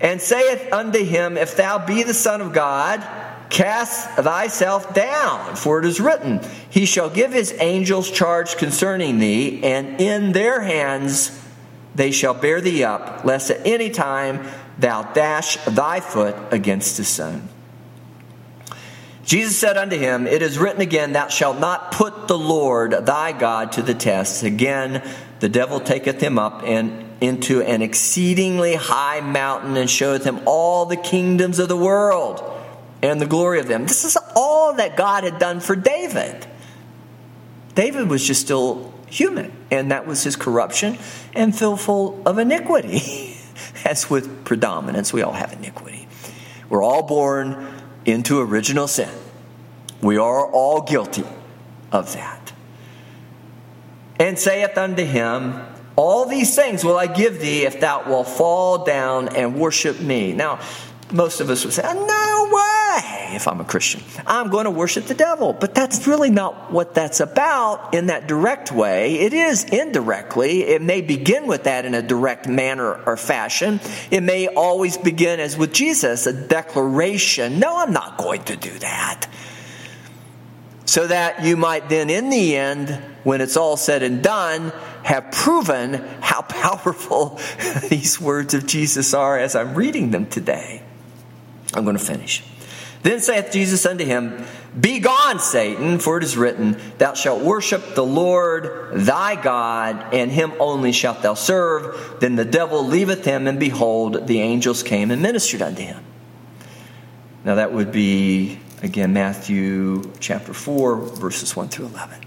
[0.00, 3.00] And saith unto him, If thou be the Son of God,
[3.48, 6.40] cast thyself down, for it is written,
[6.70, 11.38] He shall give his angels charge concerning thee, and in their hands
[11.94, 14.44] they shall bear thee up, lest at any time
[14.78, 17.48] thou dash thy foot against a stone.
[19.32, 23.32] Jesus said unto him, It is written again, Thou shalt not put the Lord thy
[23.32, 24.42] God to the test.
[24.42, 25.02] Again,
[25.40, 30.84] the devil taketh him up and into an exceedingly high mountain and showeth him all
[30.84, 32.42] the kingdoms of the world
[33.00, 33.86] and the glory of them.
[33.86, 36.46] This is all that God had done for David.
[37.74, 40.98] David was just still human, and that was his corruption
[41.34, 43.38] and full of iniquity.
[43.86, 46.06] As with predominance, we all have iniquity.
[46.68, 47.66] We're all born
[48.04, 49.21] into original sin.
[50.02, 51.24] We are all guilty
[51.90, 52.52] of that.
[54.18, 55.60] And saith unto him,
[55.96, 60.32] All these things will I give thee if thou wilt fall down and worship me.
[60.32, 60.60] Now,
[61.12, 62.72] most of us would say, No way!
[63.34, 64.02] if I'm a Christian.
[64.26, 65.52] I'm going to worship the devil.
[65.52, 69.20] But that's really not what that's about in that direct way.
[69.20, 70.62] It is indirectly.
[70.62, 73.80] It may begin with that in a direct manner or fashion.
[74.10, 77.58] It may always begin as with Jesus, a declaration.
[77.58, 79.26] No, I'm not going to do that.
[80.92, 82.90] So that you might then, in the end,
[83.24, 84.74] when it's all said and done,
[85.04, 87.40] have proven how powerful
[87.88, 90.82] these words of Jesus are as I'm reading them today.
[91.72, 92.44] I'm going to finish.
[93.04, 94.44] Then saith Jesus unto him,
[94.78, 100.30] Be gone, Satan, for it is written, Thou shalt worship the Lord thy God, and
[100.30, 102.18] him only shalt thou serve.
[102.20, 106.04] Then the devil leaveth him, and behold, the angels came and ministered unto him.
[107.46, 112.18] Now that would be, again, Matthew chapter 4, verses 1 through 11.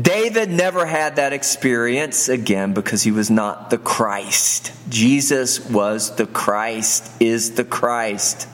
[0.00, 4.72] David never had that experience again because he was not the Christ.
[4.88, 8.48] Jesus was the Christ, is the Christ.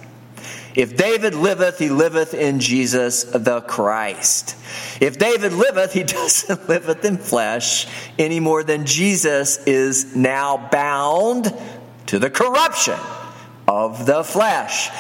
[0.75, 4.55] If David liveth, he liveth in Jesus the Christ.
[5.01, 7.87] If David liveth, he doesn't liveth in flesh
[8.19, 11.53] any more than Jesus is now bound
[12.07, 12.99] to the corruption
[13.67, 14.91] of the flesh.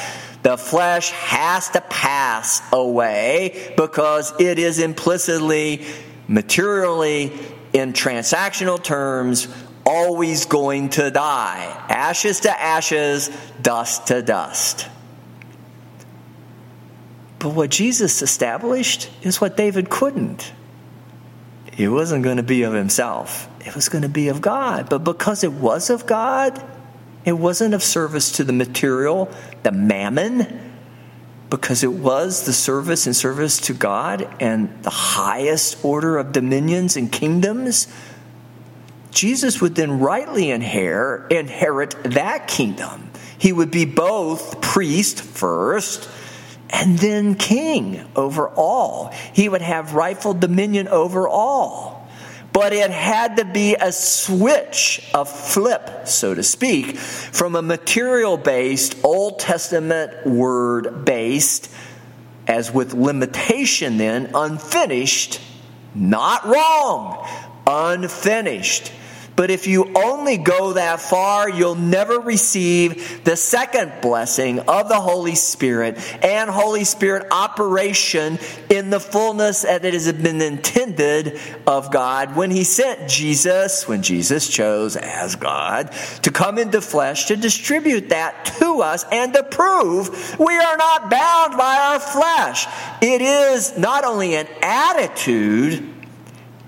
[0.42, 5.84] The flesh has to pass away because it is implicitly
[6.28, 7.32] materially,
[7.72, 9.48] in transactional terms,
[9.84, 11.84] always going to die.
[11.88, 13.30] Ashes to ashes,
[13.60, 14.88] dust to dust.
[17.38, 20.52] But what Jesus established is what David couldn't.
[21.76, 24.88] It wasn't going to be of himself, it was going to be of God.
[24.88, 26.62] But because it was of God,
[27.24, 29.30] it wasn't of service to the material,
[29.62, 30.70] the mammon
[31.50, 36.96] because it was the service and service to God and the highest order of dominions
[36.96, 37.88] and kingdoms,
[39.10, 43.10] Jesus would then rightly inherit, inherit that kingdom.
[43.36, 46.08] He would be both priest first
[46.70, 49.12] and then king over all.
[49.32, 51.99] He would have rightful dominion over all.
[52.60, 58.36] But it had to be a switch, a flip, so to speak, from a material
[58.36, 61.72] based, Old Testament word based,
[62.46, 65.40] as with limitation then, unfinished,
[65.94, 67.26] not wrong,
[67.66, 68.92] unfinished
[69.40, 75.00] but if you only go that far, you'll never receive the second blessing of the
[75.00, 78.38] Holy Spirit and Holy Spirit operation
[78.68, 84.02] in the fullness that it has been intended of God when He sent Jesus, when
[84.02, 89.42] Jesus chose as God, to come into flesh to distribute that to us and to
[89.42, 92.66] prove we are not bound by our flesh.
[93.00, 95.99] It is not only an attitude,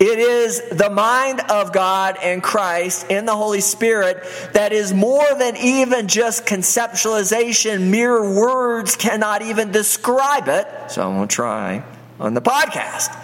[0.03, 5.25] it is the mind of God and Christ in the Holy Spirit that is more
[5.39, 7.89] than even just conceptualization.
[7.89, 10.67] Mere words cannot even describe it.
[10.89, 11.85] So I'm going to try
[12.19, 13.17] on the podcast.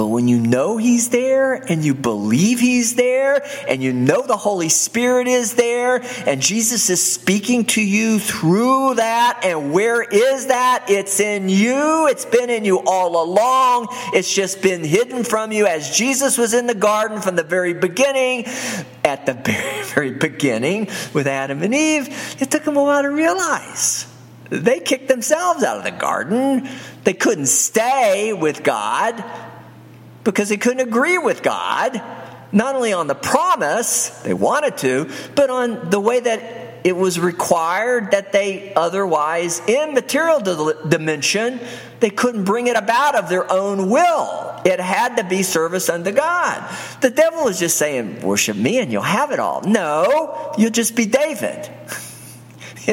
[0.00, 4.38] But when you know He's there and you believe He's there and you know the
[4.38, 10.46] Holy Spirit is there and Jesus is speaking to you through that, and where is
[10.46, 10.86] that?
[10.88, 12.06] It's in you.
[12.06, 13.88] It's been in you all along.
[14.14, 17.74] It's just been hidden from you as Jesus was in the garden from the very
[17.74, 18.46] beginning.
[19.04, 22.08] At the very, very beginning with Adam and Eve,
[22.40, 24.06] it took them a while to realize.
[24.48, 26.66] They kicked themselves out of the garden.
[27.04, 29.22] They couldn't stay with God
[30.24, 32.02] because they couldn't agree with God,
[32.52, 37.20] not only on the promise, they wanted to, but on the way that it was
[37.20, 41.60] required that they otherwise, in material dimension,
[42.00, 44.60] they couldn't bring it about of their own will.
[44.64, 46.68] It had to be service unto God.
[47.00, 49.62] The devil is just saying, Worship me and you'll have it all.
[49.62, 51.68] No, you'll just be David.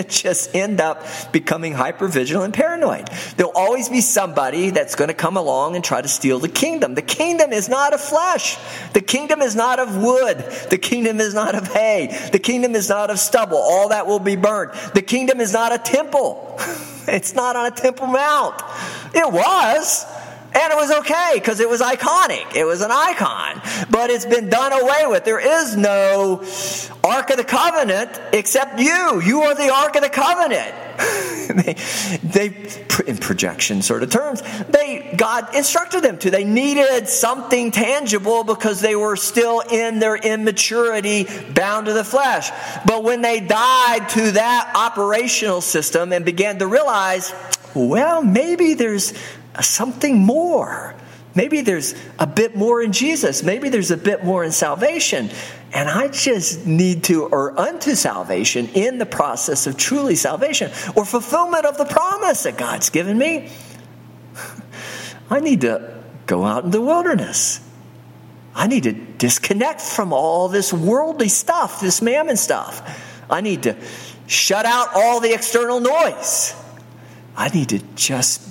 [0.07, 3.07] just end up becoming hyper vigilant and paranoid.
[3.35, 6.95] There'll always be somebody that's going to come along and try to steal the kingdom.
[6.95, 8.57] The kingdom is not of flesh.
[8.93, 10.37] The kingdom is not of wood.
[10.69, 12.29] The kingdom is not of hay.
[12.31, 13.57] The kingdom is not of stubble.
[13.57, 14.73] All that will be burned.
[14.93, 16.59] The kingdom is not a temple.
[17.09, 18.61] It's not on a temple mount.
[19.13, 20.05] It was.
[20.57, 22.55] And it was okay because it was iconic.
[22.55, 23.61] It was an icon.
[23.91, 25.23] But it's been done away with.
[25.23, 26.43] There is no
[27.03, 29.21] Ark of the Covenant except you.
[29.21, 30.73] You are the Ark of the Covenant.
[31.63, 31.75] they,
[32.23, 32.69] they,
[33.05, 36.31] in projection sort of terms, they, God instructed them to.
[36.31, 42.49] They needed something tangible because they were still in their immaturity, bound to the flesh.
[42.85, 47.31] But when they died to that operational system and began to realize,
[47.75, 49.13] well, maybe there's
[49.61, 50.95] something more.
[51.35, 53.43] Maybe there's a bit more in Jesus.
[53.43, 55.29] Maybe there's a bit more in salvation.
[55.71, 61.05] And I just need to, or unto salvation in the process of truly salvation or
[61.05, 63.51] fulfillment of the promise that God's given me.
[65.29, 67.59] I need to go out in the wilderness.
[68.55, 72.81] I need to disconnect from all this worldly stuff, this mammon stuff.
[73.29, 73.75] I need to
[74.25, 76.55] shut out all the external noise.
[77.35, 78.41] I need to just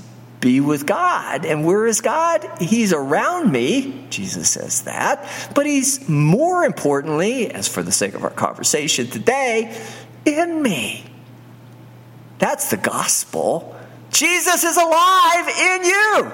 [0.46, 1.44] be with God.
[1.44, 2.48] And where is God?
[2.60, 4.06] He's around me.
[4.10, 5.28] Jesus says that.
[5.56, 9.76] But He's more importantly, as for the sake of our conversation today,
[10.24, 11.04] in me.
[12.38, 13.76] That's the gospel.
[14.12, 16.32] Jesus is alive in you.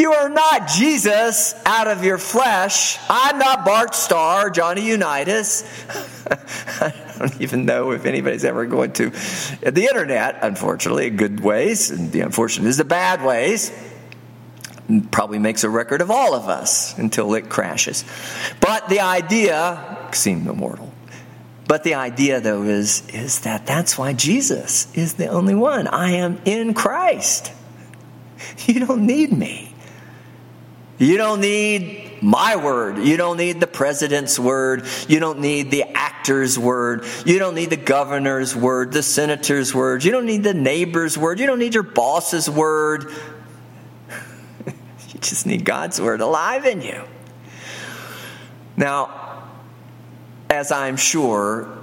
[0.00, 2.96] You are not Jesus out of your flesh.
[3.08, 5.64] I'm not Bart Starr, Johnny Unitas.
[7.20, 12.10] Don't even know if anybody's ever going to the internet, unfortunately, in good ways, and
[12.10, 13.70] the unfortunate is the bad ways.
[15.10, 18.06] Probably makes a record of all of us until it crashes.
[18.60, 20.90] But the idea seemed immortal.
[21.68, 25.88] But the idea, though, is, is that that's why Jesus is the only one.
[25.88, 27.52] I am in Christ.
[28.64, 29.74] You don't need me.
[30.96, 32.98] You don't need my word.
[32.98, 34.86] You don't need the president's word.
[35.08, 37.04] You don't need the actor's word.
[37.24, 40.04] You don't need the governor's word, the senator's word.
[40.04, 41.40] You don't need the neighbor's word.
[41.40, 43.10] You don't need your boss's word.
[44.66, 47.02] you just need God's word alive in you.
[48.76, 49.44] Now,
[50.48, 51.78] as I'm sure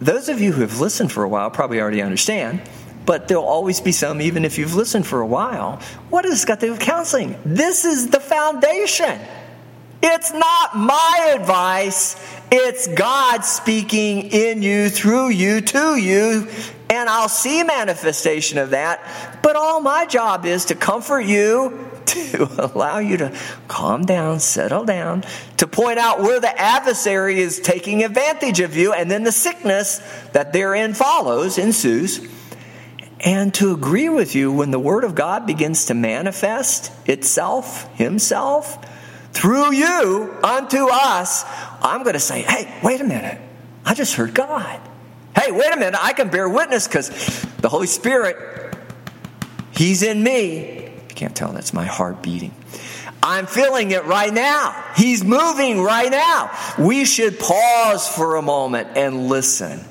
[0.00, 2.62] those of you who have listened for a while probably already understand,
[3.04, 5.80] but there'll always be some, even if you've listened for a while.
[6.10, 7.38] What has this got to do with counseling?
[7.44, 9.18] This is the foundation.
[10.02, 12.16] It's not my advice,
[12.52, 16.48] it's God speaking in you, through you, to you,
[16.88, 19.40] and I'll see manifestation of that.
[19.42, 23.36] But all my job is to comfort you, to allow you to
[23.66, 25.24] calm down, settle down,
[25.56, 29.98] to point out where the adversary is taking advantage of you, and then the sickness
[30.32, 32.20] that therein follows, ensues
[33.20, 38.78] and to agree with you when the Word of God begins to manifest itself, Himself,
[39.38, 41.44] through you unto us,
[41.80, 43.40] I'm going to say, hey, wait a minute.
[43.84, 44.80] I just heard God.
[45.36, 45.96] Hey, wait a minute.
[46.02, 47.08] I can bear witness because
[47.58, 48.76] the Holy Spirit,
[49.70, 50.86] He's in me.
[50.86, 52.52] You can't tell, that's my heart beating.
[53.22, 54.84] I'm feeling it right now.
[54.96, 56.50] He's moving right now.
[56.76, 59.84] We should pause for a moment and listen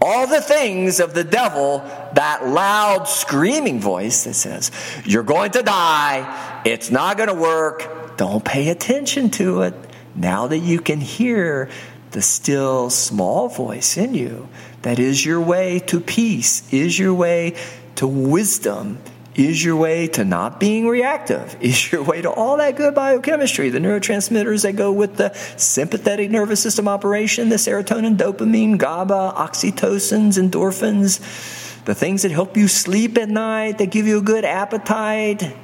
[0.00, 1.78] all the things of the devil,
[2.12, 4.70] that loud screaming voice that says,
[5.04, 9.74] You're going to die, it's not going to work, don't pay attention to it.
[10.14, 11.68] Now that you can hear
[12.12, 14.48] the still small voice in you,
[14.82, 17.54] that is your way to peace, is your way
[17.96, 18.98] to wisdom,
[19.34, 23.68] is your way to not being reactive, is your way to all that good biochemistry,
[23.68, 30.38] the neurotransmitters that go with the sympathetic nervous system operation, the serotonin, dopamine, GABA, oxytocins,
[30.38, 35.54] endorphins, the things that help you sleep at night, that give you a good appetite,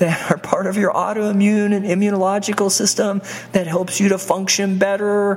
[0.00, 3.22] that are part of your autoimmune and immunological system,
[3.52, 5.36] that helps you to function better.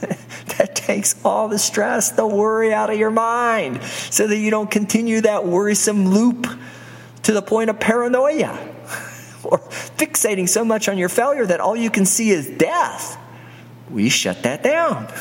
[0.58, 4.70] that takes all the stress, the worry out of your mind so that you don't
[4.70, 6.46] continue that worrisome loop
[7.22, 8.50] to the point of paranoia
[9.44, 9.58] or
[9.96, 13.16] fixating so much on your failure that all you can see is death.
[13.90, 15.12] We shut that down.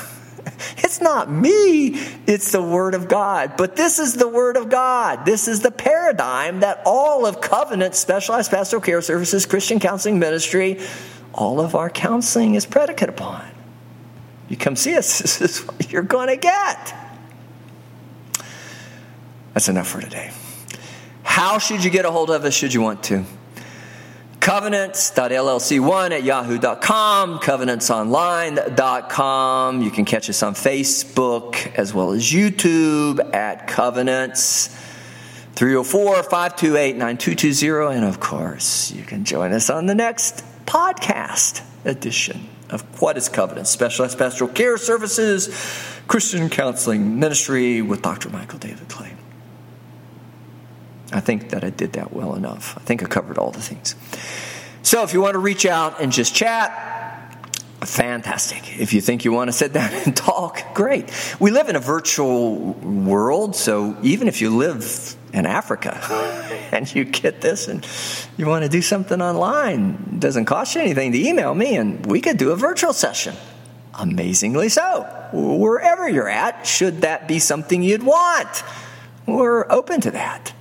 [0.78, 1.89] It's not me,
[2.28, 3.53] it's the Word of God.
[3.57, 5.26] But this is the Word of God.
[5.26, 10.80] This is the paradigm that all of Covenant Specialized Pastoral Care Services, Christian Counseling Ministry,
[11.34, 13.45] all of our counseling is predicated upon.
[14.49, 16.95] You come see us, this is what you're going to get.
[19.53, 20.32] That's enough for today.
[21.24, 23.24] How should you get a hold of us should you want to?
[24.42, 29.82] Covenants.llc1 at yahoo.com, covenantsonline.com.
[29.84, 34.76] You can catch us on Facebook as well as YouTube at Covenants.
[35.54, 37.96] 304 528 9220.
[37.96, 43.30] And of course, you can join us on the next podcast edition of What is
[43.30, 43.68] Covenant?
[43.68, 45.50] Specialized Pastoral Care Services,
[46.08, 48.30] Christian Counseling Ministry with Dr.
[48.30, 49.14] Michael David Clay.
[51.12, 52.78] I think that I did that well enough.
[52.78, 53.95] I think I covered all the things.
[54.84, 56.72] So if you want to reach out and just chat,
[57.82, 58.80] fantastic.
[58.80, 61.09] If you think you want to sit down and talk, great.
[61.39, 65.97] We live in a virtual world, so even if you live in Africa
[66.72, 67.88] and you get this and
[68.38, 72.22] you want to do something online, doesn't cost you anything to email me and we
[72.22, 73.36] could do a virtual session.
[73.93, 75.03] Amazingly so.
[75.34, 78.64] Wherever you're at, should that be something you'd want,
[79.26, 80.53] we're open to that.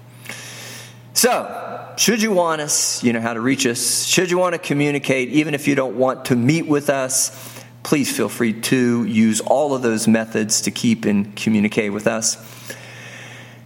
[1.12, 4.04] So, should you want us, you know how to reach us.
[4.04, 8.14] Should you want to communicate, even if you don't want to meet with us, please
[8.14, 12.36] feel free to use all of those methods to keep and communicate with us.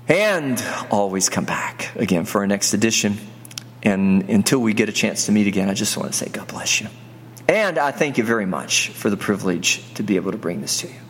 [0.08, 3.18] And always come back again for our next edition.
[3.82, 6.48] And until we get a chance to meet again, I just want to say God
[6.48, 6.88] bless you.
[7.46, 10.80] And I thank you very much for the privilege to be able to bring this
[10.80, 11.03] to you.